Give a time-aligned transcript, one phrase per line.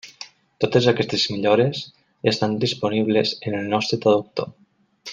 [0.63, 4.55] Totes aquestes millores ja estan disponibles en el nostre traductor.